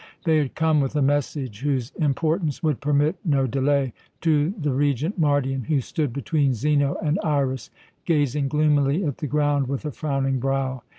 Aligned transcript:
They 0.23 0.39
had 0.39 0.55
come 0.55 0.79
with 0.81 0.95
a 0.95 1.01
message, 1.03 1.59
whose 1.59 1.91
importance 1.91 2.63
would 2.63 2.81
permit 2.81 3.17
no 3.23 3.45
delay, 3.45 3.93
to 4.21 4.49
the 4.57 4.71
Regent 4.71 5.19
Mardion, 5.19 5.65
who 5.65 5.79
stood 5.79 6.11
between 6.11 6.55
Zeno 6.55 6.95
and 7.03 7.19
Iras, 7.23 7.69
gazing 8.05 8.47
gloomily 8.47 9.05
at 9.05 9.19
the 9.19 9.27
ground 9.27 9.67
with 9.67 9.85
a 9.85 9.91
frowning 9.91 10.39
brow. 10.39 10.81